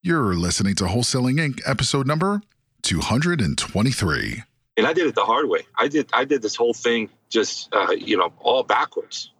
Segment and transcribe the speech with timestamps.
[0.00, 2.40] You're listening to Wholesaling Inc., episode number
[2.82, 4.44] 223.
[4.76, 5.62] And I did it the hard way.
[5.76, 9.32] I did I did this whole thing just uh, you know all backwards.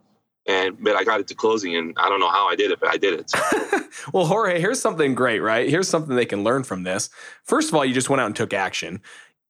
[0.45, 2.79] And but I got it to closing, and I don't know how I did it,
[2.81, 3.31] but I did it.
[4.13, 5.69] well, Jorge, here's something great, right?
[5.69, 7.09] Here's something they can learn from this.
[7.45, 9.01] First of all, you just went out and took action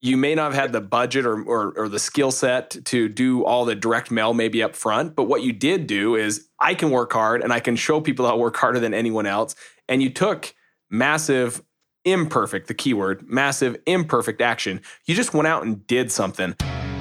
[0.02, 3.44] you may not have had the budget or, or, or the skill set to do
[3.44, 6.90] all the direct mail maybe up front but what you did do is i can
[6.90, 9.56] work hard and i can show people how to work harder than anyone else
[9.90, 10.54] and you took
[10.90, 11.62] massive
[12.06, 14.82] imperfect the keyword massive imperfect action.
[15.06, 16.56] You just went out and did something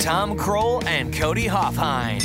[0.00, 2.22] Tom Krol and Cody Hofhine.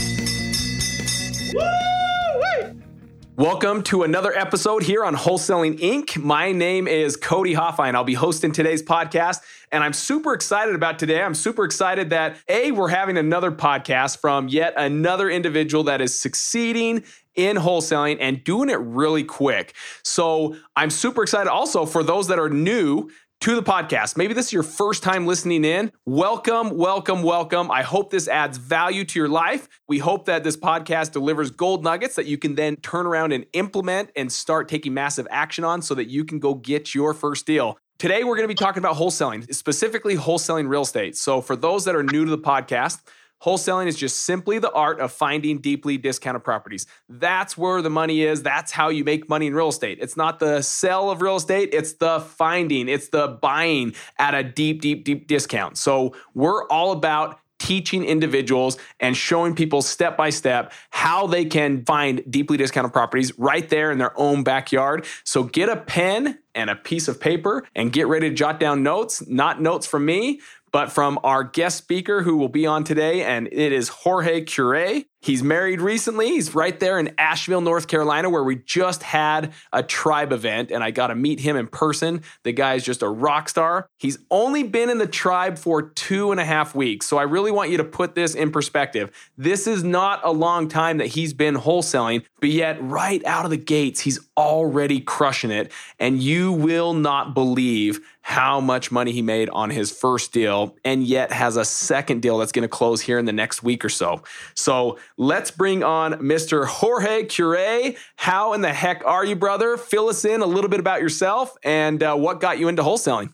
[3.35, 6.17] Welcome to another episode here on Wholesaling Inc.
[6.17, 7.93] My name is Cody Hofhine.
[7.93, 9.41] I'll be hosting today's podcast,
[9.73, 11.21] and I'm super excited about today.
[11.21, 16.17] I'm super excited that A, we're having another podcast from yet another individual that is
[16.17, 17.03] succeeding
[17.35, 19.75] in wholesaling and doing it really quick.
[20.01, 23.09] So I'm super excited also for those that are new
[23.45, 24.17] to the podcast.
[24.17, 25.91] Maybe this is your first time listening in.
[26.03, 27.69] Welcome, welcome, welcome.
[27.69, 29.69] I hope this adds value to your life.
[29.87, 33.45] We hope that this podcast delivers gold nuggets that you can then turn around and
[33.53, 37.45] implement and start taking massive action on so that you can go get your first
[37.45, 37.77] deal.
[37.99, 41.15] Today, we're going to be talking about wholesaling, specifically wholesaling real estate.
[41.15, 43.03] So, for those that are new to the podcast,
[43.45, 46.87] Wholesaling is just simply the art of finding deeply discounted properties.
[47.07, 48.41] That's where the money is.
[48.41, 49.99] That's how you make money in real estate.
[50.01, 54.43] It's not the sale of real estate, it's the finding, it's the buying at a
[54.43, 55.77] deep, deep, deep discount.
[55.77, 61.83] So we're all about teaching individuals and showing people step by step how they can
[61.85, 65.05] find deeply discounted properties right there in their own backyard.
[65.23, 68.83] So get a pen and a piece of paper and get ready to jot down
[68.83, 70.41] notes, not notes from me,
[70.75, 75.03] but from our guest speaker who will be on today, and it is Jorge Cure.
[75.21, 76.27] He's married recently.
[76.27, 80.83] He's right there in Asheville, North Carolina, where we just had a tribe event, and
[80.83, 82.21] I got to meet him in person.
[82.43, 83.87] The guy is just a rock star.
[83.97, 87.07] He's only been in the tribe for two and a half weeks.
[87.07, 89.09] So I really want you to put this in perspective.
[89.35, 93.49] This is not a long time that he's been wholesaling, but yet right out of
[93.49, 95.71] the gates, he's already crushing it.
[95.99, 101.03] And you will not believe how much money he made on his first deal, and
[101.03, 103.89] yet has a second deal that's going to close here in the next week or
[103.89, 104.23] so.
[104.55, 106.65] So let's bring on Mr.
[106.65, 107.93] Jorge Cure.
[108.15, 109.77] How in the heck are you, brother?
[109.77, 113.29] Fill us in a little bit about yourself and uh, what got you into wholesaling.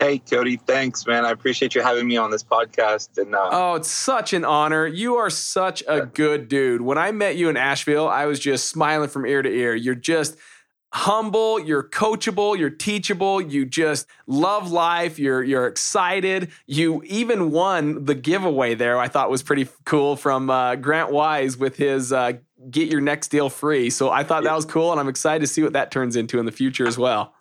[0.00, 1.24] Hey, Cody, thanks, man.
[1.24, 3.16] I appreciate you having me on this podcast.
[3.16, 4.86] And uh, oh, it's such an honor.
[4.86, 6.82] You are such a good dude.
[6.82, 9.74] When I met you in Asheville, I was just smiling from ear to ear.
[9.74, 10.36] You're just
[10.92, 16.50] humble, you're coachable, you're teachable, you just love life, you're you're excited.
[16.66, 18.98] You even won the giveaway there.
[18.98, 22.32] I thought was pretty cool from uh, Grant Wise with his uh,
[22.70, 23.90] get your next deal free.
[23.90, 26.38] So I thought that was cool, and I'm excited to see what that turns into
[26.38, 27.34] in the future as well.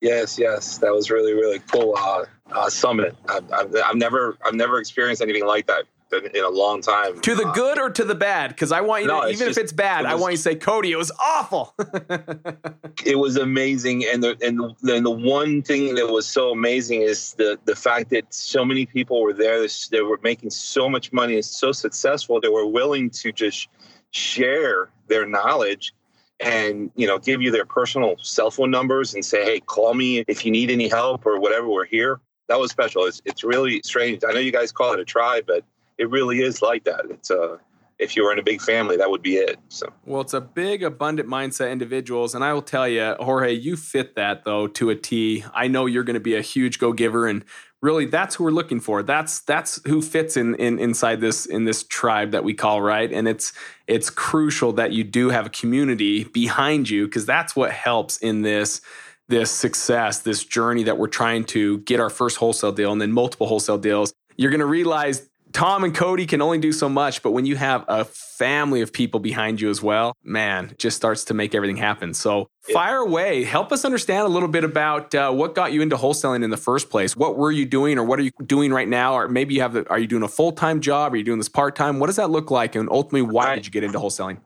[0.00, 3.16] Yes, yes, that was really really cool uh, uh summit.
[3.28, 7.20] I've, I've, I've never I've never experienced anything like that in a long time.
[7.20, 8.50] To the uh, good or to the bad?
[8.50, 10.32] Because I want you no, to, even just, if it's bad, it was, I want
[10.32, 11.74] you to say, Cody, it was awful.
[13.04, 14.04] it was amazing.
[14.04, 17.76] And the, and the, and the one thing that was so amazing is the, the
[17.76, 19.66] fact that so many people were there.
[19.90, 22.40] They were making so much money and so successful.
[22.40, 23.68] They were willing to just
[24.10, 25.92] share their knowledge
[26.40, 30.24] and you know give you their personal cell phone numbers and say hey call me
[30.28, 33.80] if you need any help or whatever we're here that was special it's, it's really
[33.84, 35.64] strange i know you guys call it a tribe but
[35.98, 37.02] it really is like that.
[37.10, 37.58] It's uh,
[37.98, 39.58] if you were in a big family, that would be it.
[39.68, 43.76] So well, it's a big, abundant mindset individuals, and I will tell you, Jorge, you
[43.76, 45.44] fit that though to a T.
[45.52, 47.44] I know you're going to be a huge go giver, and
[47.82, 49.02] really, that's who we're looking for.
[49.02, 53.12] That's that's who fits in, in inside this in this tribe that we call right,
[53.12, 53.52] and it's
[53.86, 58.42] it's crucial that you do have a community behind you because that's what helps in
[58.42, 58.80] this
[59.28, 63.12] this success, this journey that we're trying to get our first wholesale deal and then
[63.12, 64.14] multiple wholesale deals.
[64.36, 67.56] You're going to realize Tom and Cody can only do so much, but when you
[67.56, 71.76] have a family of people behind you as well, man, just starts to make everything
[71.76, 72.14] happen.
[72.14, 73.44] So fire away.
[73.44, 76.56] Help us understand a little bit about uh, what got you into wholesaling in the
[76.56, 77.16] first place.
[77.16, 79.14] What were you doing, or what are you doing right now?
[79.14, 81.12] Or maybe you have the, are you doing a full time job?
[81.12, 81.98] Are you doing this part time?
[81.98, 82.74] What does that look like?
[82.74, 84.38] And ultimately, why I, did you get into wholesaling?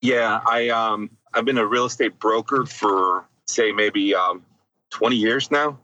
[0.00, 4.44] Yeah, I um, I've been a real estate broker for say maybe um,
[4.90, 5.78] 20 years now.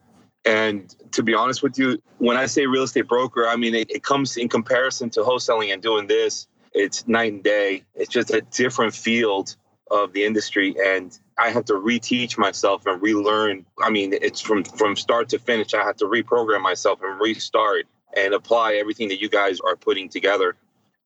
[0.47, 3.91] And to be honest with you, when I say real estate broker, I mean, it,
[3.91, 7.85] it comes in comparison to wholesaling and doing this, it's night and day.
[7.95, 9.57] It's just a different field
[9.91, 10.77] of the industry.
[10.85, 13.65] And I have to reteach myself and relearn.
[13.83, 15.75] I mean, it's from, from start to finish.
[15.75, 20.09] I have to reprogram myself and restart and apply everything that you guys are putting
[20.09, 20.55] together.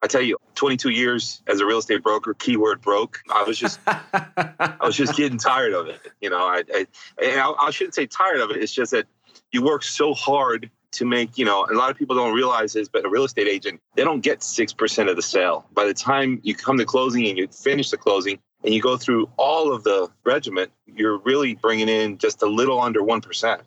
[0.03, 3.21] I tell you, 22 years as a real estate broker, keyword broke.
[3.31, 6.01] I was just, I was just getting tired of it.
[6.21, 6.87] You know, I, I,
[7.21, 8.57] I, I shouldn't say tired of it.
[8.57, 9.07] It's just that
[9.53, 12.89] you work so hard to make, you know, a lot of people don't realize this,
[12.89, 15.67] but a real estate agent, they don't get 6% of the sale.
[15.73, 18.97] By the time you come to closing and you finish the closing and you go
[18.97, 23.61] through all of the regiment, you're really bringing in just a little under 1%.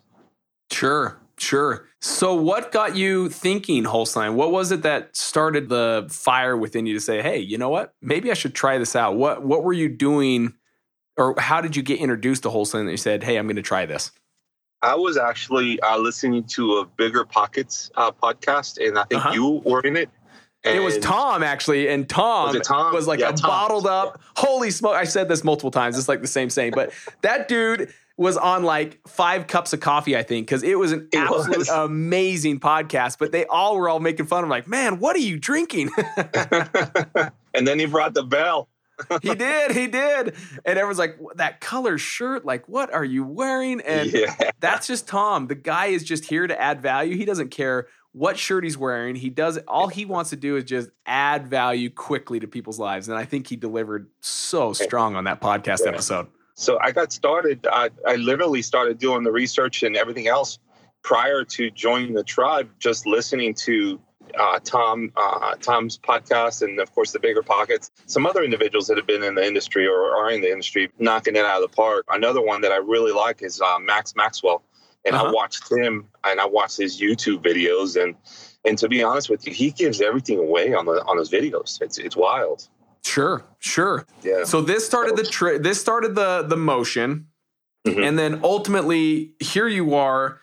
[0.70, 1.18] Sure.
[1.36, 1.88] Sure.
[2.00, 4.34] So, what got you thinking wholesaling?
[4.34, 7.92] What was it that started the fire within you to say, "Hey, you know what?
[8.00, 10.54] Maybe I should try this out." What What were you doing,
[11.16, 13.62] or how did you get introduced to wholesaling That you said, "Hey, I'm going to
[13.62, 14.12] try this."
[14.84, 19.34] I was actually uh, listening to a BiggerPockets uh, podcast, and I think uh-huh.
[19.34, 20.10] you were in it.
[20.62, 22.94] And it was Tom actually, and Tom was, Tom?
[22.94, 24.18] was like yeah, a bottled up.
[24.18, 24.42] Yeah.
[24.46, 24.94] Holy smoke!
[24.94, 25.98] I said this multiple times.
[25.98, 26.92] It's like the same saying, but
[27.22, 31.08] that dude was on like five cups of coffee, I think, because it was an
[31.12, 31.68] it absolute was.
[31.68, 33.18] amazing podcast.
[33.18, 35.90] But they all were all making fun of him, like, man, what are you drinking?
[37.54, 38.68] and then he brought the bell.
[39.22, 40.34] He did, he did.
[40.64, 43.80] And everyone's like, that color shirt, like, what are you wearing?
[43.80, 44.50] And yeah.
[44.60, 45.46] that's just Tom.
[45.46, 47.16] The guy is just here to add value.
[47.16, 49.16] He doesn't care what shirt he's wearing.
[49.16, 53.08] He does all he wants to do is just add value quickly to people's lives.
[53.08, 55.90] And I think he delivered so strong on that podcast yeah.
[55.90, 56.28] episode.
[56.54, 57.66] So I got started.
[57.70, 60.60] I, I literally started doing the research and everything else
[61.02, 64.00] prior to joining the tribe, just listening to
[64.38, 67.90] uh, Tom uh, Tom's podcast and of course the BiggerPockets.
[68.06, 71.36] Some other individuals that have been in the industry or are in the industry knocking
[71.36, 72.04] it out of the park.
[72.10, 74.62] Another one that I really like is uh, Max Maxwell,
[75.04, 75.26] and uh-huh.
[75.26, 78.14] I watched him and I watched his YouTube videos and
[78.64, 81.80] and to be honest with you, he gives everything away on the on his videos.
[81.80, 82.68] It's it's wild.
[83.04, 84.06] Sure, sure.
[84.22, 84.44] Yeah.
[84.44, 87.28] So this started the tri- this started the the motion,
[87.86, 88.02] mm-hmm.
[88.02, 90.40] and then ultimately here you are,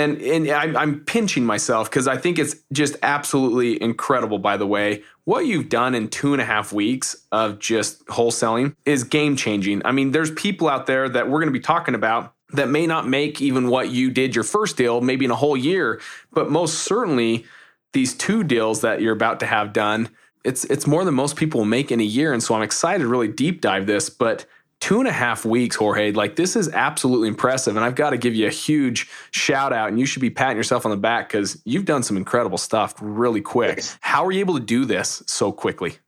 [0.00, 4.38] and and I'm, I'm pinching myself because I think it's just absolutely incredible.
[4.38, 8.74] By the way, what you've done in two and a half weeks of just wholesaling
[8.84, 9.82] is game changing.
[9.84, 12.86] I mean, there's people out there that we're going to be talking about that may
[12.86, 16.00] not make even what you did your first deal, maybe in a whole year,
[16.32, 17.44] but most certainly
[17.92, 20.08] these two deals that you're about to have done
[20.44, 23.08] it's it's more than most people make in a year, and so I'm excited to
[23.08, 24.08] really deep dive this.
[24.08, 24.46] But
[24.90, 28.16] two and a half weeks, Jorge, like this is absolutely impressive, and I've got to
[28.16, 31.28] give you a huge shout out, and you should be patting yourself on the back
[31.28, 33.74] because you've done some incredible stuff really quick.
[33.74, 33.98] Thanks.
[34.00, 35.98] How are you able to do this so quickly?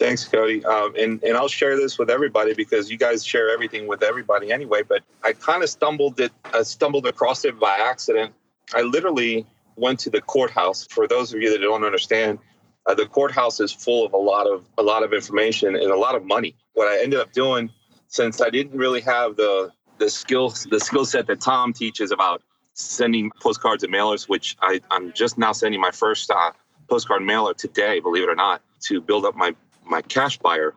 [0.00, 0.64] Thanks, Cody.
[0.64, 4.50] Um, and and I'll share this with everybody because you guys share everything with everybody
[4.50, 4.80] anyway.
[4.82, 8.32] But I kind of stumbled it, uh, stumbled across it by accident.
[8.72, 9.44] I literally
[9.76, 10.86] went to the courthouse.
[10.86, 12.38] For those of you that don't understand,
[12.86, 15.98] uh, the courthouse is full of a lot of a lot of information and a
[15.98, 16.56] lot of money.
[16.72, 17.68] What I ended up doing,
[18.12, 22.42] since I didn't really have the the skill the skill set that Tom teaches about
[22.74, 26.52] sending postcards and mailers, which I, I'm just now sending my first uh,
[26.88, 29.54] postcard mailer today, believe it or not, to build up my
[29.84, 30.74] my cash buyer.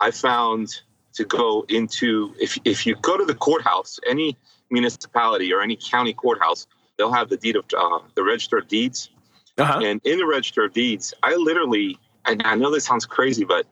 [0.00, 0.82] I found
[1.14, 4.36] to go into if if you go to the courthouse, any
[4.70, 9.10] municipality or any county courthouse, they'll have the deed of uh, the register of deeds
[9.58, 9.80] uh-huh.
[9.84, 13.66] And in the register of deeds, I literally, and I know this sounds crazy, but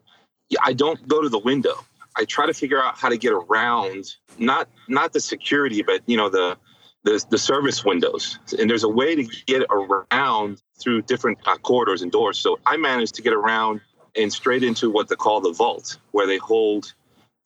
[0.63, 1.75] I don't go to the window.
[2.17, 6.17] I try to figure out how to get around not not the security, but you
[6.17, 6.57] know the
[7.05, 8.39] the, the service windows.
[8.59, 12.39] And there's a way to get around through different uh, corridors and doors.
[12.39, 13.81] So I managed to get around
[14.17, 16.93] and straight into what they call the vault, where they hold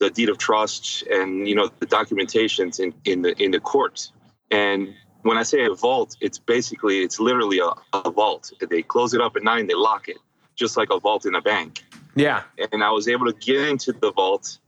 [0.01, 4.13] the deed of trust and you know the documentations in in the in the courts.
[4.51, 8.53] And when I say a vault, it's basically it's literally a, a vault.
[8.61, 10.19] They close it up at and they lock it,
[10.55, 11.85] just like a vault in a bank.
[12.17, 12.43] Yeah.
[12.73, 14.59] And I was able to get into the vault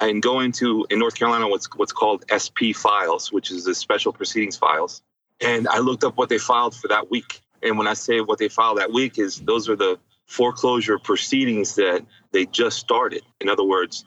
[0.00, 4.12] and go into in North Carolina what's what's called SP files, which is the special
[4.12, 5.02] proceedings files.
[5.40, 7.40] And I looked up what they filed for that week.
[7.62, 11.74] And when I say what they filed that week is those are the foreclosure proceedings
[11.76, 13.22] that they just started.
[13.40, 14.04] In other words,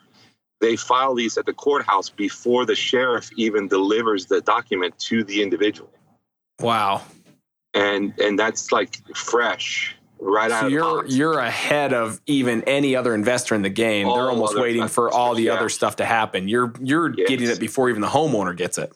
[0.60, 5.42] they file these at the courthouse before the sheriff even delivers the document to the
[5.42, 5.92] individual.
[6.60, 7.04] Wow.
[7.74, 13.56] And and that's like fresh right so you're you're ahead of even any other investor
[13.56, 14.08] in the game.
[14.08, 15.54] All They're almost waiting for all the yeah.
[15.54, 16.48] other stuff to happen.
[16.48, 17.28] You're you're yes.
[17.28, 18.92] getting it before even the homeowner gets it.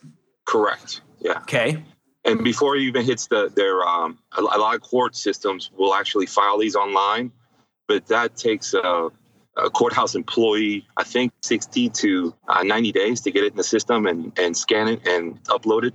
[0.46, 1.02] Correct.
[1.20, 1.40] Yeah.
[1.42, 1.84] Okay.
[2.24, 5.94] And before it even hits the their um a, a lot of court systems will
[5.94, 7.32] actually file these online,
[7.88, 9.10] but that takes uh
[9.58, 13.66] a courthouse employee, I think 60 to uh, 90 days to get it in the
[13.66, 15.94] system and, and scan it and upload it.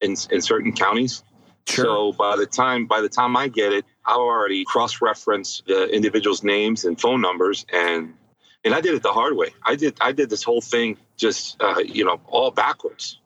[0.00, 1.24] in in certain counties.
[1.66, 1.84] Sure.
[1.84, 5.88] So by the time by the time I get it, I've already cross referenced the
[5.88, 8.14] individuals' names and phone numbers, and
[8.64, 9.48] and I did it the hard way.
[9.64, 13.18] I did I did this whole thing just uh, you know all backwards,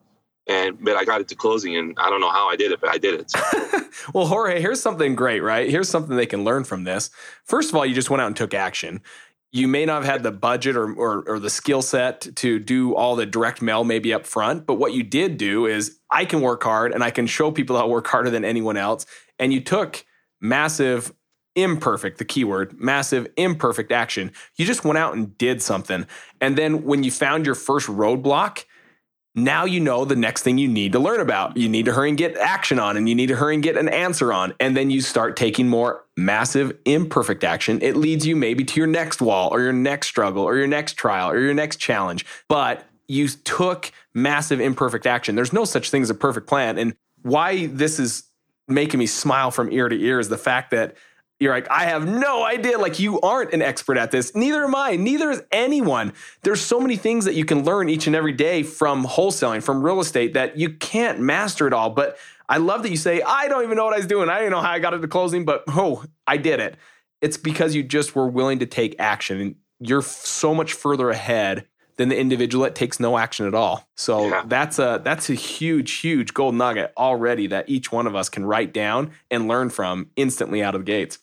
[0.47, 2.81] and but I got it to closing, and I don't know how I did it,
[2.81, 3.33] but I did it.
[4.15, 5.69] well, Jorge, here's something great, right?
[5.69, 7.11] Here's something they can learn from this.
[7.45, 9.01] First of all, you just went out and took action.
[9.51, 12.95] You may not have had the budget or, or, or the skill set to do
[12.95, 16.41] all the direct mail maybe up front, but what you did do is I can
[16.43, 19.07] work hard and I can show people how I work harder than anyone else.
[19.39, 20.05] And you took
[20.41, 21.13] massive
[21.57, 24.33] imperfect, the keyword, massive imperfect action.
[24.57, 26.07] You just went out and did something.
[26.41, 28.65] And then when you found your first roadblock,
[29.45, 31.57] now you know the next thing you need to learn about.
[31.57, 33.77] You need to hurry and get action on, and you need to hurry and get
[33.77, 34.55] an answer on.
[34.61, 37.81] And then you start taking more massive, imperfect action.
[37.83, 40.95] It leads you maybe to your next wall, or your next struggle, or your next
[40.95, 42.25] trial, or your next challenge.
[42.49, 45.35] But you took massive, imperfect action.
[45.35, 46.79] There's no such thing as a perfect plan.
[46.79, 48.25] And why this is
[48.69, 50.95] making me smile from ear to ear is the fact that
[51.41, 52.79] you're like, I have no idea.
[52.79, 54.35] Like, you aren't an expert at this.
[54.35, 54.97] Neither am I.
[54.97, 56.13] Neither is anyone.
[56.43, 59.83] There's so many things that you can learn each and every day from wholesaling, from
[59.83, 61.91] real estate, that you can't master it all.
[61.91, 62.19] But
[62.49, 64.29] I love that you say, I don't even know what I was doing.
[64.29, 66.77] I didn't know how I got it to closing, but oh, I did it.
[67.21, 69.41] It's because you just were willing to take action.
[69.41, 71.67] And you're so much further ahead
[71.99, 73.89] than the individual that takes no action at all.
[73.97, 74.43] So yeah.
[74.47, 78.45] that's a that's a huge, huge gold nugget already that each one of us can
[78.45, 81.19] write down and learn from instantly out of the gates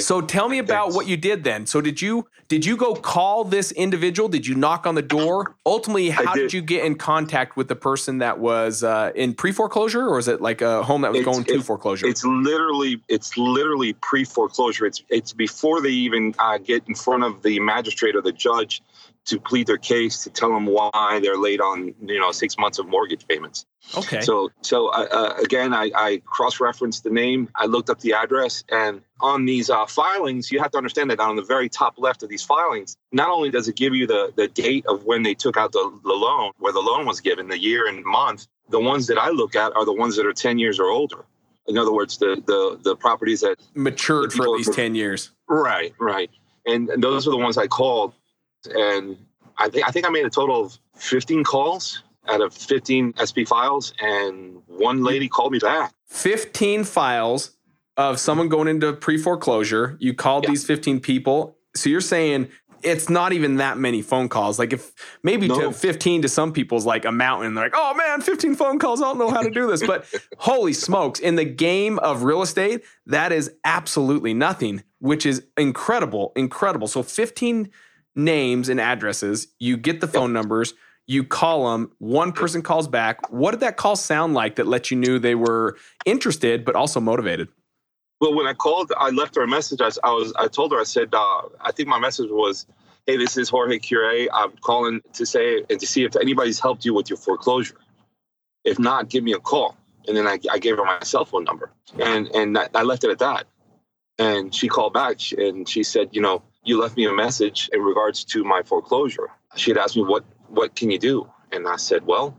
[0.00, 1.66] so tell me about what you did then.
[1.66, 4.28] So did you did you go call this individual?
[4.28, 5.56] Did you knock on the door?
[5.66, 6.40] Ultimately, how did.
[6.40, 6.52] did.
[6.52, 10.28] you get in contact with the person that was uh, in pre foreclosure, or is
[10.28, 12.06] it like a home that was it's, going to foreclosure?
[12.06, 14.86] It's literally it's literally pre foreclosure.
[14.86, 18.82] It's it's before they even uh, get in front of the magistrate or the judge
[19.24, 22.78] to plead their case to tell them why they're late on you know six months
[22.78, 23.66] of mortgage payments.
[23.96, 24.20] Okay.
[24.20, 27.48] So so uh, uh, again, I, I cross-referenced the name.
[27.54, 31.20] I looked up the address, and on these uh, filings, you have to understand that
[31.20, 34.32] on the very top left of these filings, not only does it give you the
[34.36, 37.48] the date of when they took out the, the loan, where the loan was given,
[37.48, 38.46] the year and month.
[38.70, 41.24] The ones that I look at are the ones that are ten years or older.
[41.68, 45.30] In other words, the the the properties that matured for at least ten years.
[45.48, 46.30] Right, right,
[46.66, 48.14] and, and those are the ones I called
[48.66, 49.16] and
[49.58, 53.42] I think I think I made a total of 15 calls out of 15 SP
[53.46, 55.92] files, and one lady called me back.
[56.06, 57.56] 15 files
[57.96, 59.96] of someone going into pre foreclosure.
[60.00, 60.50] You called yeah.
[60.50, 61.56] these 15 people.
[61.74, 62.48] So you're saying
[62.82, 64.58] it's not even that many phone calls.
[64.58, 64.92] Like if
[65.22, 65.70] maybe no.
[65.70, 67.54] to 15 to some people is like a mountain.
[67.54, 69.00] They're like, oh man, 15 phone calls.
[69.00, 69.86] I don't know how to do this.
[69.86, 70.06] But
[70.38, 76.32] holy smokes, in the game of real estate, that is absolutely nothing, which is incredible,
[76.36, 76.88] incredible.
[76.88, 77.70] So 15
[78.14, 79.48] names and addresses.
[79.58, 80.74] You get the phone numbers.
[81.06, 81.92] You call them.
[81.98, 83.30] One person calls back.
[83.32, 87.00] What did that call sound like that let you knew they were interested but also
[87.00, 87.48] motivated?
[88.20, 89.80] Well, when I called, I left her a message.
[89.80, 92.66] I, I was, I told her, I said, uh, I think my message was,
[93.06, 94.28] "Hey, this is Jorge Cure.
[94.32, 97.78] I'm calling to say and to see if anybody's helped you with your foreclosure.
[98.64, 99.76] If not, give me a call."
[100.06, 103.10] And then I, I gave her my cell phone number, and and I left it
[103.10, 103.46] at that.
[104.18, 107.80] And she called back and she said, you know, you left me a message in
[107.80, 109.30] regards to my foreclosure.
[109.56, 111.28] She had asked me, what, what can you do?
[111.50, 112.36] And I said, well,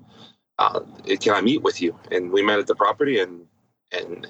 [0.59, 0.81] uh,
[1.19, 1.99] can I meet with you?
[2.11, 3.45] And we met at the property and,
[3.91, 4.27] and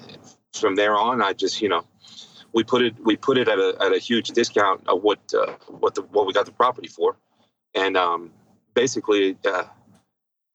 [0.54, 1.86] from there on, I just, you know,
[2.54, 5.54] we put it, we put it at a, at a huge discount of what, uh,
[5.68, 7.18] what the, what we got the property for.
[7.74, 8.32] And, um,
[8.74, 9.64] basically, uh,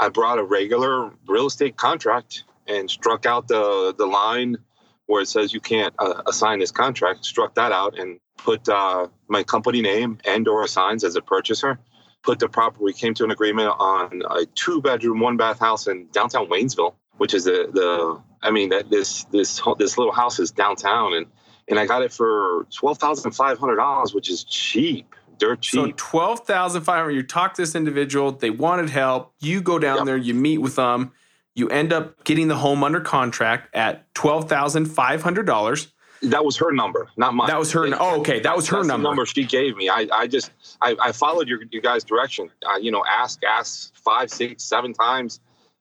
[0.00, 4.58] I brought a regular real estate contract and struck out the, the line
[5.06, 9.08] where it says you can't uh, assign this contract, struck that out and put uh,
[9.28, 11.78] my company name and or assigns as a purchaser.
[12.22, 15.86] Put the property we came to an agreement on a two bedroom one bath house
[15.86, 20.38] in downtown waynesville which is the, the i mean that this this this little house
[20.38, 21.26] is downtown and
[21.68, 25.78] and i got it for $12500 which is cheap dirt cheap.
[25.78, 30.06] so 12500 you talk to this individual they wanted help you go down yep.
[30.06, 31.12] there you meet with them
[31.54, 35.92] you end up getting the home under contract at $12500
[36.22, 37.48] that was her number, not mine.
[37.48, 37.86] That was her.
[37.98, 38.40] oh, okay.
[38.40, 39.08] That was her number.
[39.08, 39.88] number she gave me.
[39.88, 40.50] I, I just,
[40.82, 42.50] I, I followed your, your guys' direction.
[42.68, 45.40] Uh, you know, ask, ask five, six, seven times.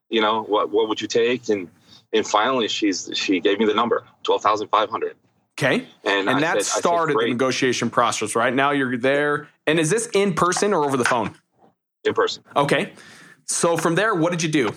[0.09, 1.49] You know, what, what would you take?
[1.49, 1.69] And,
[2.13, 5.15] and finally, she's, she gave me the number, twelve thousand five hundred.
[5.59, 5.87] Okay.
[6.03, 8.53] And, and that said, started said, the negotiation process, right?
[8.53, 9.47] Now you're there.
[9.65, 11.33] And is this in person or over the phone?
[12.03, 12.43] In person.
[12.55, 12.93] Okay.
[13.45, 14.75] So from there, what did you do?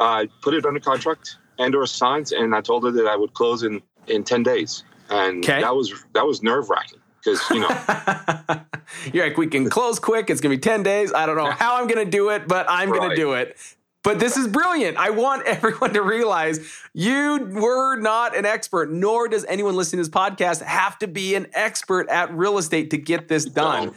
[0.00, 3.34] I put it under contract and or assigns, and I told her that I would
[3.34, 5.60] close in in ten days, and okay.
[5.60, 7.68] that was that was nerve wracking because you know
[9.12, 10.30] you're like we can close quick.
[10.30, 11.12] It's gonna be ten days.
[11.12, 13.00] I don't know how I'm gonna do it, but I'm right.
[13.00, 13.56] gonna do it.
[14.04, 14.96] But this is brilliant.
[14.96, 16.60] I want everyone to realize
[16.94, 21.34] you were not an expert, nor does anyone listening to this podcast have to be
[21.34, 23.94] an expert at real estate to get this done.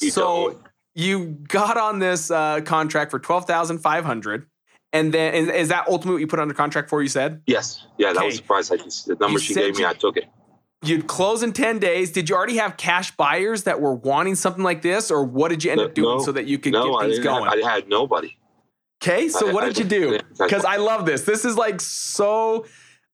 [0.00, 0.60] You so
[0.94, 4.46] you got on this uh, contract for twelve thousand five hundred,
[4.94, 7.02] and then is, is that ultimately what you put under contract for?
[7.02, 7.86] You said Yes.
[7.98, 8.70] Yeah, that was the price.
[8.70, 10.24] I just, the number You she gave me, you- I took it.
[10.82, 12.12] you'd close in ten days.
[12.12, 15.62] Did you already have cash buyers that were wanting something like this, or what did
[15.64, 17.24] you end No, up doing no, so that you could No, get things didn't.
[17.24, 17.44] going?
[17.44, 18.36] Have, I had nobody.
[19.02, 20.18] Okay, so I- what I did you do?
[20.38, 21.22] Because I love this.
[21.22, 22.64] This is like so.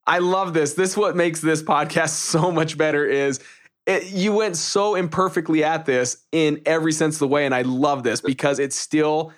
[0.06, 0.75] I love this.
[0.75, 3.04] This what makes this podcast so much better.
[3.06, 3.40] Is
[3.87, 7.62] it, you went so imperfectly at this in every sense of the way, and I
[7.62, 9.32] love this because it's still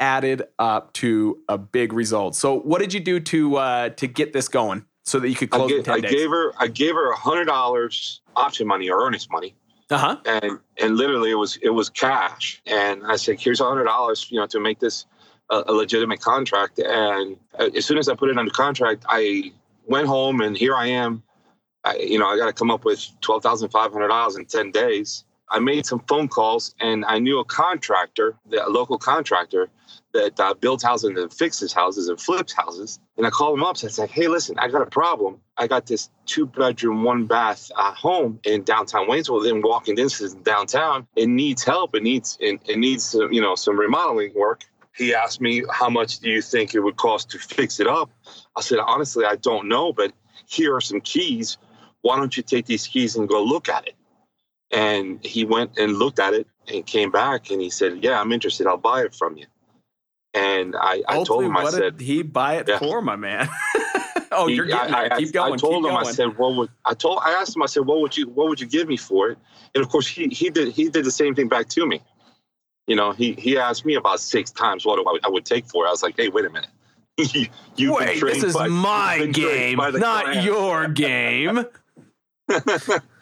[0.00, 2.36] added up to a big result.
[2.36, 5.52] So, what did you do to uh, to get this going so that you could
[5.52, 6.52] I, close in gave, I gave her.
[6.58, 9.54] I gave her a hundred dollars option money or earnest money,
[9.90, 10.16] uh huh.
[10.24, 12.62] and and literally it was it was cash.
[12.66, 15.06] And I said, "Here's a hundred dollars, you know, to make this
[15.50, 19.52] a, a legitimate contract." And uh, as soon as I put it under contract, I
[19.86, 21.22] went home, and here I am.
[21.84, 24.44] I, you know, I got to come up with twelve thousand five hundred dollars in
[24.44, 25.24] ten days.
[25.50, 29.70] I made some phone calls, and I knew a contractor, a local contractor,
[30.12, 32.98] that uh, builds houses and fixes houses and flips houses.
[33.16, 33.76] And I called him up.
[33.76, 35.40] So I said, "Hey, listen, I got a problem.
[35.56, 40.34] I got this two bedroom, one bath uh, home in downtown Waynesville, within walking distance
[40.34, 41.06] downtown.
[41.16, 41.94] It needs help.
[41.94, 44.64] It needs it, it needs some, you know some remodeling work."
[44.96, 48.10] He asked me, "How much do you think it would cost to fix it up?"
[48.56, 50.12] I said, "Honestly, I don't know, but
[50.46, 51.58] here are some keys.
[52.02, 53.94] Why don't you take these keys and go look at it?"
[54.70, 58.32] And he went and looked at it and came back and he said, "Yeah, I'm
[58.32, 58.66] interested.
[58.66, 59.46] I'll buy it from you."
[60.34, 62.78] And I, I told him, I said, he buy it Yeah.
[62.78, 63.48] for, my man?
[64.30, 65.08] oh, he- you're getting I.
[65.10, 65.54] I, keep going.
[65.54, 66.06] I told keep him, going.
[66.06, 68.48] I said, "What would I told?" I asked him, I said, "What would you What
[68.48, 69.38] would you give me for it?"
[69.74, 72.02] And of course, he he did he did the same thing back to me.
[72.86, 75.66] You know, he he asked me about six times what I would, I would take
[75.66, 75.88] for it.
[75.88, 76.70] I was like, "Hey, wait a minute."
[77.76, 80.44] You- Wait, this is by- my you've been trained game, not client.
[80.44, 81.64] your game.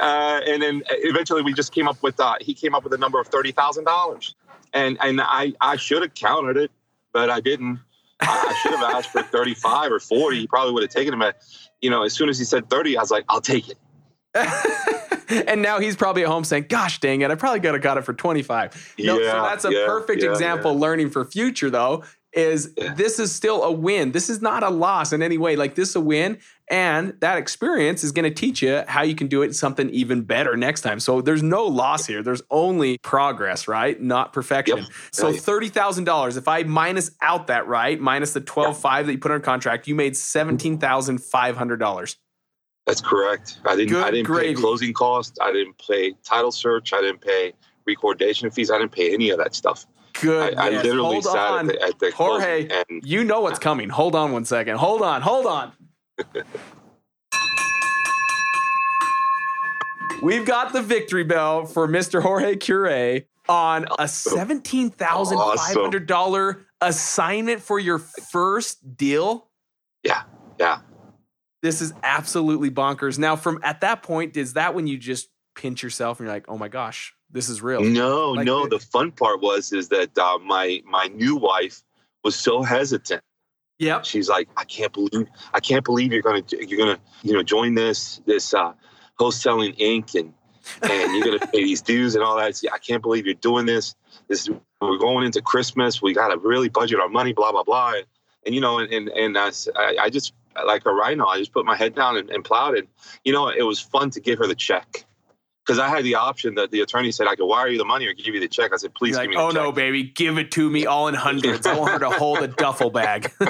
[0.00, 2.98] uh, and then eventually we just came up with uh, he came up with a
[2.98, 4.34] number of thirty thousand dollars,
[4.72, 6.70] and and I I should have counted it,
[7.12, 7.80] but I didn't.
[8.22, 10.40] I should have asked for thirty five or forty.
[10.40, 11.42] He probably would have taken him at,
[11.80, 13.78] you know, as soon as he said thirty, I was like, I'll take it.
[15.48, 17.30] and now he's probably at home saying, "Gosh, dang it!
[17.30, 20.30] I probably could have got it for 25." No, so that's a yeah, perfect yeah,
[20.30, 20.78] example.
[20.78, 22.94] Learning for future, though, is Yeah.
[22.94, 24.12] this is still a win.
[24.12, 25.56] This is not a loss in any way.
[25.56, 26.38] Like this, a win,
[26.70, 30.22] and that experience is going to teach you how you can do it something even
[30.22, 31.00] better next time.
[31.00, 32.22] So there's no loss here.
[32.22, 34.00] There's only progress, right?
[34.00, 34.78] Not perfection.
[34.78, 36.36] Yep, So thirty thousand dollars.
[36.36, 39.88] If I minus out that right, minus the twelve five that you put on contract,
[39.88, 42.16] you made seventeen thousand five hundred dollars.
[42.86, 43.58] That's correct.
[43.66, 43.96] I didn't.
[43.96, 44.54] I didn't gravy.
[44.54, 45.38] pay closing costs.
[45.40, 46.92] I didn't pay title search.
[46.92, 47.52] I didn't pay
[47.86, 48.70] recordation fees.
[48.70, 49.86] I didn't pay any of that stuff.
[50.12, 50.56] Good.
[50.56, 51.70] I, I literally Hold sat on.
[51.70, 53.88] at the, at the Jorge, and you know what's coming.
[53.88, 54.76] Hold on one second.
[54.76, 55.22] Hold on.
[55.22, 55.72] Hold on.
[60.22, 62.20] We've got the victory bell for Mr.
[62.22, 69.48] Jorge Cure on a $17,500 assignment for your first deal.
[70.04, 70.22] yeah,
[70.58, 70.80] yeah.
[71.62, 73.18] This is absolutely bonkers.
[73.18, 76.46] Now, from at that point, is that when you just pinch yourself and you're like,
[76.48, 77.82] oh my gosh, this is real?
[77.82, 78.62] No, Like no.
[78.64, 81.82] the- The fun part was is that uh, my my new wife
[82.24, 83.22] was so hesitant.
[83.80, 84.04] Yep.
[84.04, 87.74] She's like, I can't believe I can't believe you're gonna you're gonna you know join
[87.74, 88.74] this this uh,
[89.18, 90.14] wholesaling Inc.
[90.20, 90.34] and
[90.82, 92.60] and you're gonna pay these dues and all that.
[92.70, 93.94] I can't believe you're doing this.
[94.28, 94.50] This
[94.82, 96.02] we're going into Christmas.
[96.02, 97.32] We gotta really budget our money.
[97.32, 97.94] Blah blah blah.
[97.94, 98.06] And,
[98.44, 99.50] and you know, and and, and I,
[99.98, 100.34] I just
[100.66, 101.24] like a rhino.
[101.24, 102.86] I just put my head down and, and plowed it.
[103.24, 105.06] You know, it was fun to give her the check.
[105.70, 108.04] Because I had the option that the attorney said I could wire you the money
[108.08, 108.72] or give you the check.
[108.72, 109.50] I said, please You're give like, me the check.
[109.50, 109.62] oh check.
[109.62, 111.64] no, baby, give it to me all in hundreds.
[111.64, 113.30] I want her to hold a duffel bag.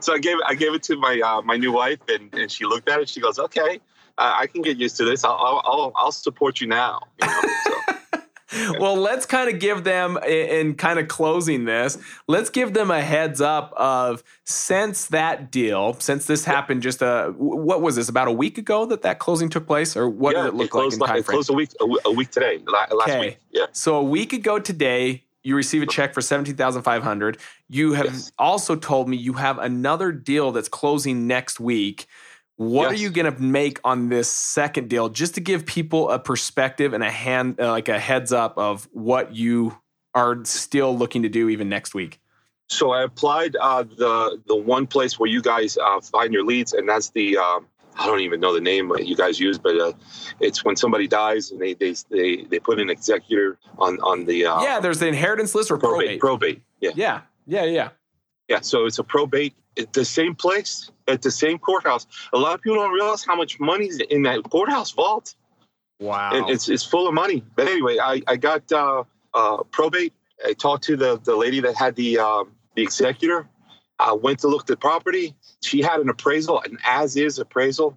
[0.00, 2.66] so I gave I gave it to my uh, my new wife, and, and she
[2.66, 3.08] looked at it.
[3.08, 3.80] She goes, "Okay,
[4.18, 5.24] uh, I can get used to this.
[5.24, 7.40] I'll I'll, I'll, I'll support you now." You know?
[7.64, 7.72] so,
[8.78, 11.98] well, let's kind of give them in kind of closing this.
[12.28, 17.28] Let's give them a heads up of since that deal, since this happened just uh,
[17.28, 20.34] a what was this about a week ago that that closing took place, or what
[20.36, 21.34] yeah, did it look like closed, in like- it frame?
[21.36, 21.70] closed a week
[22.04, 23.20] a, week today, last Okay.
[23.20, 23.38] week.
[23.50, 27.38] Yeah, So a week ago today, you receive a check for seventeen thousand five hundred.
[27.68, 28.32] You have Yes.
[28.38, 32.06] also told me you have another deal that's closing next week.
[32.56, 36.18] What are you going to make on this second deal, just to give people a
[36.18, 39.76] perspective and a hand, uh, like a heads up of what you
[40.14, 42.18] are still looking to do even next week?
[42.68, 46.72] So I applied uh, the the one place where you guys uh, find your leads,
[46.72, 47.66] and that's the um,
[47.96, 49.92] I don't even know the name that you guys use, but uh,
[50.40, 54.46] it's when somebody dies and they they they, they put an executor on on the
[54.46, 54.80] uh, yeah.
[54.80, 56.18] There's the inheritance list or probate.
[56.18, 56.62] Probate.
[56.80, 56.90] Yeah.
[56.94, 57.20] Yeah.
[57.46, 57.64] Yeah.
[57.64, 57.88] Yeah.
[58.48, 58.60] Yeah.
[58.60, 62.06] So it's a probate at the same place at the same courthouse.
[62.32, 65.34] A lot of people don't realize how much money's in that courthouse vault.
[66.00, 66.32] Wow.
[66.32, 67.42] And it's it's full of money.
[67.54, 70.12] But anyway, I I got uh, uh, probate.
[70.44, 73.48] I talked to the the lady that had the um, the executor.
[73.98, 75.34] I went to look at the property.
[75.62, 77.96] She had an appraisal, an as is appraisal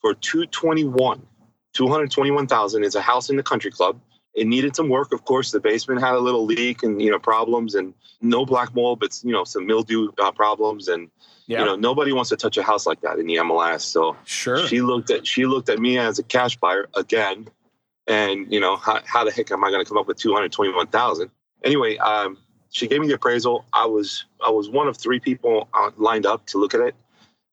[0.00, 1.26] for 221.
[1.72, 4.00] 221,000 is a house in the country club.
[4.40, 5.50] It needed some work, of course.
[5.50, 9.20] The basement had a little leak and you know problems, and no black mold, but
[9.22, 11.10] you know some mildew uh, problems, and
[11.46, 11.58] yeah.
[11.58, 13.82] you know nobody wants to touch a house like that in the MLS.
[13.82, 17.48] So sure, she looked at she looked at me as a cash buyer again,
[18.06, 21.30] and you know how, how the heck am I going to come up with 221,000?
[21.62, 22.38] Anyway, um,
[22.70, 23.66] she gave me the appraisal.
[23.74, 26.94] I was I was one of three people uh, lined up to look at it.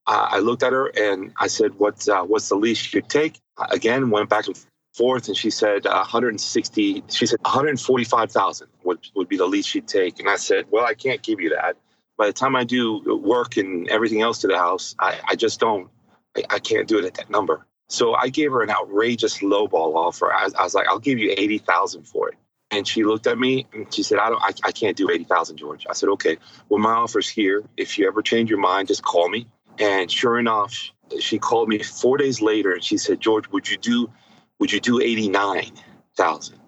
[0.06, 3.38] Uh, I looked at her and I said, "What's uh, what's the least you take?"
[3.70, 4.56] Again, went back and
[4.98, 7.04] forth, and she said 160.
[7.08, 10.94] She said 145,000 would would be the least she'd take, and I said, "Well, I
[10.94, 11.76] can't give you that.
[12.16, 12.82] By the time I do
[13.22, 15.88] work and everything else to the house, I, I just don't.
[16.36, 19.94] I, I can't do it at that number." So I gave her an outrageous lowball
[19.94, 20.32] offer.
[20.32, 22.34] I, I was like, "I'll give you 80,000 for it."
[22.70, 25.56] And she looked at me and she said, I don't, I, I can't do 80,000,
[25.56, 25.86] George.
[25.88, 26.36] I said, okay,
[26.68, 27.64] well, my offer's here.
[27.78, 29.46] If you ever change your mind, just call me.
[29.78, 33.78] And sure enough, she called me four days later and she said, George, would you
[33.78, 34.10] do,
[34.58, 36.58] would you do 89,000?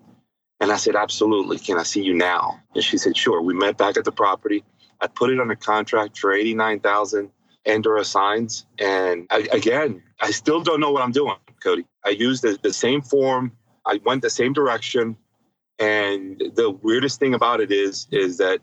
[0.61, 1.59] And I said, absolutely.
[1.59, 2.61] Can I see you now?
[2.75, 3.41] And she said, sure.
[3.41, 4.63] We met back at the property.
[5.01, 7.31] I put it under contract for 89,000
[7.67, 8.67] and or assigns.
[8.79, 11.87] And I, again, I still don't know what I'm doing, Cody.
[12.05, 13.53] I used the, the same form.
[13.87, 15.17] I went the same direction.
[15.79, 18.61] And the weirdest thing about it is, is that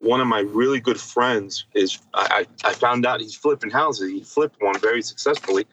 [0.00, 4.10] one of my really good friends is I, I found out he's flipping houses.
[4.10, 5.66] He flipped one very successfully,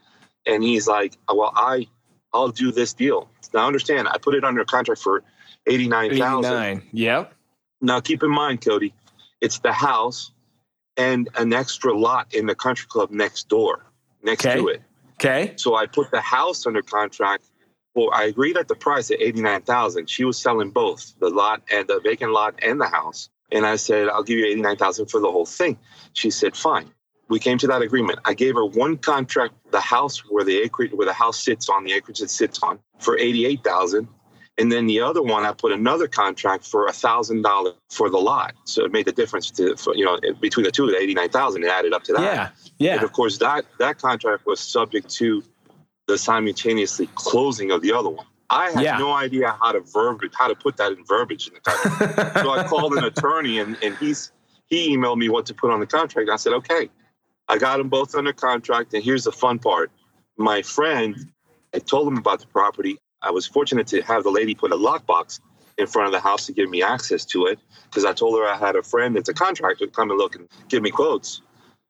[0.46, 1.88] and he's like, "Well, I
[2.34, 5.24] I'll do this deal." Now understand, I put it under contract for
[5.68, 6.84] eighty nine thousand.
[6.92, 7.34] Yep.
[7.82, 8.94] Now keep in mind, Cody,
[9.42, 10.32] it's the house
[10.96, 13.86] and an extra lot in the country club next door,
[14.24, 14.58] next okay.
[14.58, 14.82] to it.
[15.14, 15.54] Okay.
[15.58, 17.46] So I put the house under contract
[17.96, 20.10] well, I agreed at the price at eighty nine thousand.
[20.10, 23.76] She was selling both the lot and the vacant lot and the house, and I
[23.76, 25.78] said, "I'll give you eighty nine thousand for the whole thing."
[26.14, 26.92] She said, "Fine."
[27.34, 28.20] We came to that agreement.
[28.26, 31.84] I gave her one contract, the house where the acreage where the house sits on,
[31.84, 34.08] the acreage it sits on, for eighty eight thousand,
[34.60, 38.20] and then the other one I put another contract for a thousand dollars for the
[38.20, 38.54] lot.
[38.66, 41.30] So it made the difference to for, you know between the two, the eighty nine
[41.30, 42.22] thousand, it added up to that.
[42.22, 42.96] Yeah, yeah.
[42.98, 45.44] And of course, that that contract was subject to
[46.08, 48.28] the simultaneously closing of the other one.
[48.52, 48.98] I had Yeah.
[49.00, 52.38] no idea how to verbiage, how to put that in verbiage in the contract.
[52.42, 54.32] so I called an attorney, and, and he's
[54.68, 56.30] he emailed me what to put on the contract.
[56.30, 56.90] I said, okay,
[57.48, 58.94] I got them both under contract.
[58.94, 59.92] And here's the fun part:
[60.38, 61.32] my friend,
[61.74, 62.98] I told him about the property.
[63.22, 65.40] I was fortunate to have the lady put a lockbox
[65.78, 68.46] in front of the house to give me access to it because I told her
[68.46, 71.42] I had a friend that's a contractor come and look and give me quotes.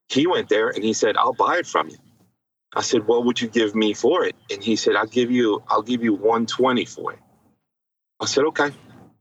[0.09, 1.97] He went there and he said, "I'll buy it from you."
[2.75, 5.63] I said, "What would you give me for it?" And he said, "I'll give you,
[5.67, 7.19] I'll give you 120 for it."
[8.19, 8.71] I said, "Okay."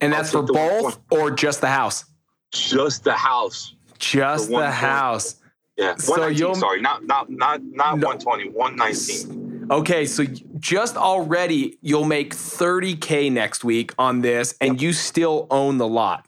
[0.01, 2.05] And I'll that's for both or just the house?
[2.53, 3.75] Just the house.
[3.99, 5.37] Just the house.
[5.77, 6.39] Yeah, So 119.
[6.39, 8.07] you'll- sorry, not not not not No.
[8.09, 9.69] 120, 119.
[9.71, 10.25] Okay, so
[10.59, 16.27] just already you'll make 30K next week on this, and you still own the lot.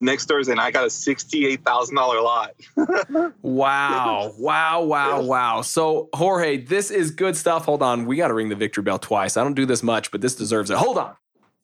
[0.00, 2.52] Next Thursday, and I got a sixty-eight thousand dollar lot.
[3.42, 5.62] Wow, wow, wow, wow.
[5.62, 7.64] So, Jorge, this is good stuff.
[7.64, 8.06] Hold on.
[8.06, 9.36] We got to ring the victory bell twice.
[9.36, 10.76] I don't do this much, but this deserves it.
[10.76, 11.14] Hold on.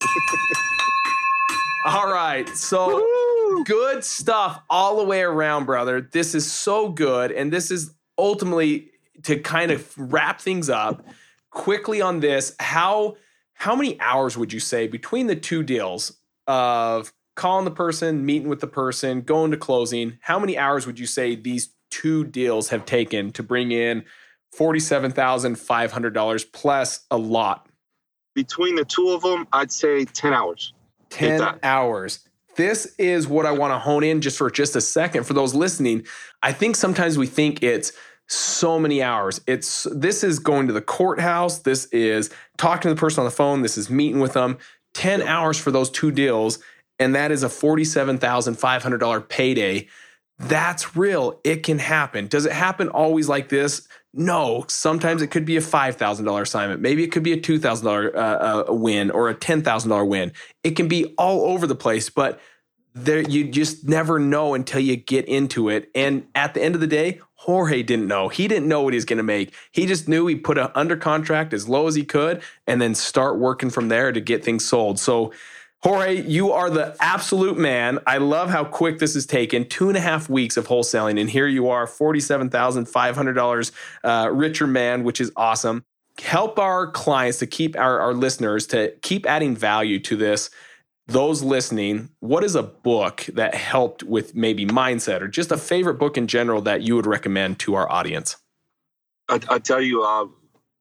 [1.86, 2.48] All right.
[2.56, 2.98] So,
[3.62, 6.00] good stuff all the way around, brother.
[6.00, 7.30] This is so good.
[7.32, 8.90] And this is ultimately
[9.22, 11.06] to kind of wrap things up
[11.50, 12.54] quickly on this.
[12.58, 13.16] How
[13.54, 18.48] how many hours would you say between the two deals of calling the person, meeting
[18.48, 20.18] with the person, going to closing?
[20.20, 24.04] How many hours would you say these two deals have taken to bring in
[24.52, 27.68] forty-seven thousand five hundred dollars plus a lot?
[28.34, 30.72] Between the two of them, I'd say ten hours.
[31.10, 31.58] 10 that.
[31.62, 32.20] hours.
[32.56, 35.54] This is what I want to hone in just for just a second for those
[35.54, 36.06] listening.
[36.42, 37.92] I think sometimes we think it's
[38.26, 39.40] so many hours.
[39.46, 43.30] It's this is going to the courthouse, this is talking to the person on the
[43.30, 44.58] phone, this is meeting with them.
[44.94, 46.58] 10 hours for those two deals
[46.98, 49.88] and that is a $47,500 payday.
[50.38, 51.40] That's real.
[51.44, 52.28] It can happen.
[52.28, 53.88] Does it happen always like this?
[54.16, 54.64] No.
[54.68, 56.80] Sometimes it could be a $5,000 assignment.
[56.80, 60.32] Maybe it could be a $2,000 uh, uh, win or a $10,000 win.
[60.62, 62.40] It can be all over the place, but
[62.94, 65.90] there you just never know until you get into it.
[65.94, 68.28] And at the end of the day, Jorge didn't know.
[68.28, 69.52] He didn't know what he was going to make.
[69.72, 72.94] He just knew he put it under contract as low as he could and then
[72.94, 74.98] start working from there to get things sold.
[74.98, 75.32] So,
[75.84, 77.98] Jorge, you are the absolute man.
[78.06, 79.68] I love how quick this has taken.
[79.68, 85.04] Two and a half weeks of wholesaling, and here you are, $47,500 uh, richer man,
[85.04, 85.84] which is awesome.
[86.22, 90.48] Help our clients to keep our, our listeners to keep adding value to this
[91.06, 95.98] those listening, what is a book that helped with maybe mindset or just a favorite
[95.98, 98.36] book in general that you would recommend to our audience?
[99.28, 100.26] I, I tell you, uh,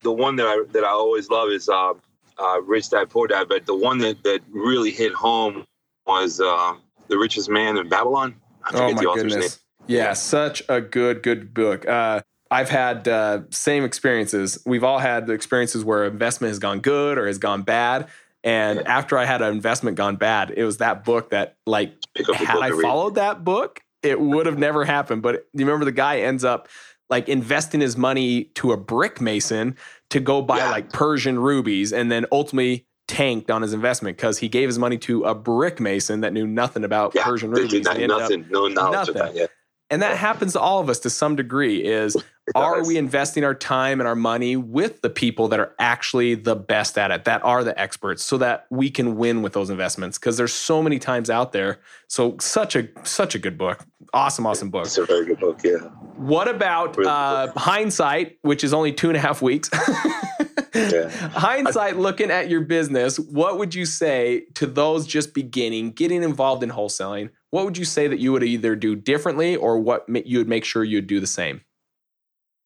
[0.01, 1.93] the one that I that I always love is uh,
[2.39, 5.65] uh, Rich Dad Poor Dad, but the one that, that really hit home
[6.05, 6.73] was uh,
[7.07, 8.35] The Richest Man in Babylon.
[8.73, 9.35] oh my goodness!
[9.35, 9.49] Name.
[9.87, 11.87] Yeah, such a good good book.
[11.87, 14.61] Uh, I've had uh, same experiences.
[14.65, 18.07] We've all had the experiences where investment has gone good or has gone bad.
[18.43, 18.97] And yeah.
[18.97, 21.93] after I had an investment gone bad, it was that book that, like,
[22.35, 25.21] had I followed that book, it would have never happened.
[25.21, 26.67] But you remember the guy ends up
[27.09, 29.75] like investing his money to a brick mason
[30.13, 30.69] to go buy yeah.
[30.69, 34.97] like Persian rubies and then ultimately tanked on his investment because he gave his money
[34.99, 37.83] to a brick mason that knew nothing about yeah, Persian rubies.
[37.83, 39.09] Nothing, no knowledge nothing.
[39.09, 39.35] of that.
[39.35, 39.47] Yeah.
[39.93, 42.17] And that happens to all of us to some degree is
[42.55, 46.55] are we investing our time and our money with the people that are actually the
[46.55, 50.17] best at it, that are the experts, so that we can win with those investments?
[50.17, 51.79] Because there's so many times out there.
[52.07, 54.87] So such a such a good book, awesome, awesome book.
[54.87, 55.77] It's a very good book, yeah.
[56.17, 59.69] What about uh, hindsight, which is only two and a half weeks?
[60.73, 61.07] yeah.
[61.09, 66.63] Hindsight, looking at your business, what would you say to those just beginning, getting involved
[66.63, 67.29] in wholesaling?
[67.53, 70.65] What would you say that you would either do differently, or what you would make
[70.65, 71.61] sure you'd do the same?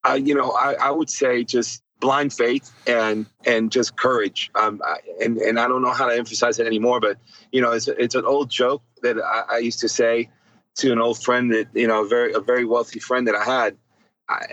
[0.07, 4.49] uh, you know, I, I, would say just blind faith and and just courage.
[4.55, 7.17] Um, I, and and I don't know how to emphasize it anymore, but
[7.51, 10.29] you know, it's it's an old joke that I, I used to say
[10.75, 13.43] to an old friend that you know, a very a very wealthy friend that I
[13.43, 13.77] had,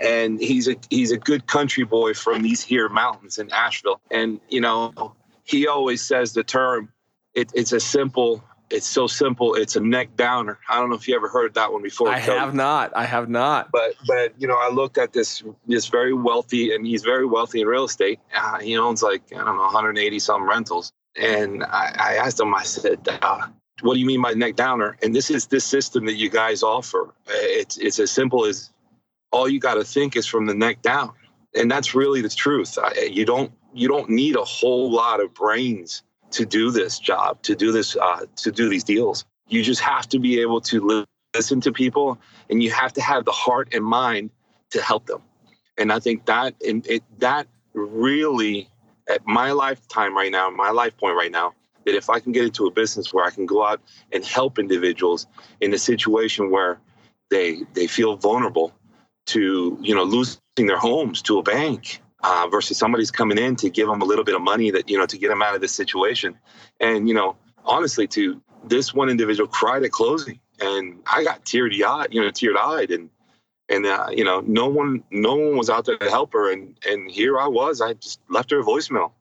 [0.01, 4.39] and he's a he's a good country boy from these here mountains in Asheville, and
[4.49, 6.91] you know, he always says the term.
[7.33, 8.43] It, it's a simple
[8.75, 9.55] it's so simple.
[9.55, 10.59] It's a neck downer.
[10.69, 12.09] I don't know if you ever heard that one before.
[12.09, 12.37] I Cody.
[12.37, 12.91] have not.
[12.95, 13.71] I have not.
[13.71, 17.61] But but you know, I looked at this this very wealthy, and he's very wealthy
[17.61, 18.19] in real estate.
[18.35, 20.91] Uh, he owns like I don't know 180 some rentals.
[21.17, 22.53] And I, I asked him.
[22.53, 23.47] I said, uh,
[23.81, 26.61] "What do you mean by neck downer?" And this is this system that you guys
[26.61, 27.13] offer.
[27.27, 28.71] It's it's as simple as
[29.31, 31.13] all you got to think is from the neck down,
[31.55, 32.77] and that's really the truth.
[32.77, 37.41] I, you don't you don't need a whole lot of brains to do this job,
[37.43, 39.25] to do this, uh, to do these deals.
[39.47, 43.25] You just have to be able to listen to people, and you have to have
[43.25, 44.31] the heart and mind
[44.71, 45.21] to help them.
[45.77, 48.69] And I think that it, that really,
[49.09, 51.53] at my lifetime right now, my life point right now,
[51.85, 54.57] that if I can get into a business where I can go out and help
[54.57, 55.27] individuals
[55.61, 56.79] in a situation where
[57.29, 58.73] they they feel vulnerable
[59.27, 63.69] to you know losing their homes to a bank uh, versus somebody's coming in to
[63.69, 65.61] give them a little bit of money that you know to get them out of
[65.61, 66.37] this situation.
[66.79, 71.83] And you know honestly to this one individual cried at closing and i got teary
[71.83, 73.09] eyed you know teary eyed and
[73.69, 76.51] and uh, you know no one no one was out there to help her.
[76.51, 79.11] And and here i was i just left her a voicemail.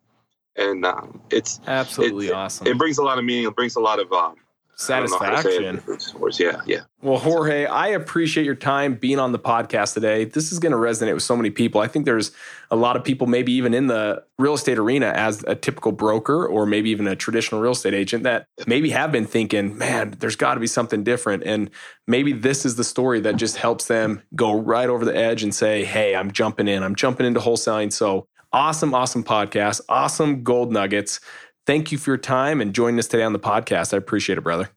[0.57, 2.69] And um, it's absolutely it, awesome.
[2.69, 3.45] it, brings a lot of meaning.
[3.45, 4.37] It brings a lot of um,
[4.77, 5.83] satisfaction.
[6.19, 6.41] Words.
[6.41, 6.81] Yeah, yeah.
[7.03, 10.25] Well, Jorge, I appreciate your time being on the podcast today.
[10.25, 11.81] This is going to resonate with so many people.
[11.81, 12.33] I think there's
[12.71, 16.47] a lot of people, maybe even in the real estate arena, as a typical broker
[16.47, 20.37] or maybe even a traditional real estate agent, that maybe have been thinking, man, there's
[20.37, 21.45] got to be something different.
[21.45, 21.71] And
[22.07, 25.55] maybe this is the story that just helps them go right over the edge and
[25.55, 27.93] say, hey, I'm jumping in, I'm jumping into wholesaling.
[27.93, 31.21] So awesome, awesome podcast, awesome gold nuggets.
[31.67, 33.95] Thank you for your time and joining us today on the podcast.
[33.95, 34.71] I appreciate it, brother.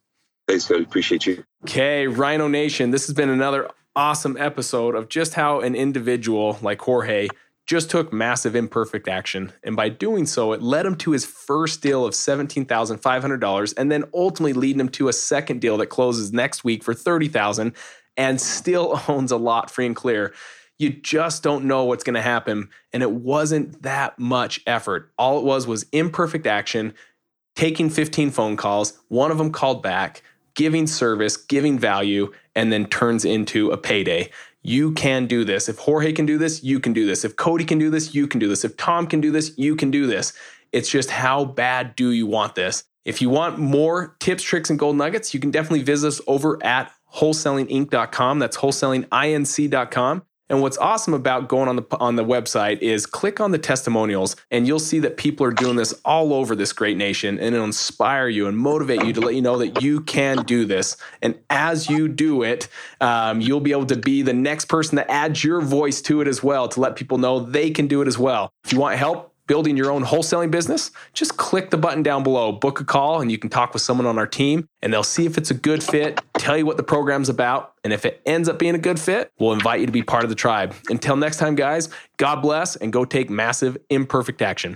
[0.47, 0.83] Thanks, Cody.
[0.83, 1.43] Appreciate you.
[1.65, 6.79] Okay, Rhino Nation, this has been another awesome episode of just how an individual like
[6.79, 7.27] Jorge
[7.65, 9.51] just took massive imperfect action.
[9.61, 14.05] And by doing so, it led him to his first deal of $17,500 and then
[14.13, 17.73] ultimately leading him to a second deal that closes next week for 30,000
[18.15, 20.33] and still owns a lot free and clear
[20.79, 22.69] you just don't know what's going to happen.
[22.93, 25.11] And it wasn't that much effort.
[25.17, 26.93] All it was was imperfect action,
[27.55, 30.21] taking 15 phone calls, one of them called back,
[30.55, 34.29] giving service, giving value, and then turns into a payday.
[34.63, 35.69] You can do this.
[35.69, 37.23] If Jorge can do this, you can do this.
[37.23, 38.65] If Cody can do this, you can do this.
[38.65, 40.33] If Tom can do this, you can do this.
[40.73, 42.83] It's just how bad do you want this?
[43.05, 46.61] If you want more tips, tricks, and gold nuggets, you can definitely visit us over
[46.65, 48.39] at wholesalinginc.com.
[48.39, 50.23] That's wholesalinginc.com.
[50.49, 54.35] And what's awesome about going on the on the website is click on the testimonials
[54.49, 57.65] and you'll see that people are doing this all over this great nation and it'll
[57.65, 60.95] inspire you and motivate you to let you know that you can do this.
[61.21, 62.69] And as you do it,
[63.01, 66.27] um, you'll be able to be the next person that adds your voice to it
[66.27, 68.53] as well to let people know they can do it as well.
[68.63, 72.51] If you want help, building your own wholesaling business, just click the button down below,
[72.51, 75.25] book a call, and you can talk with someone on our team and they'll see
[75.25, 77.73] if it's a good fit, tell you what the program's about.
[77.83, 80.23] And if it ends up being a good fit, we'll invite you to be part
[80.23, 80.75] of the tribe.
[80.89, 84.75] Until next time, guys, God bless and go take massive, imperfect action.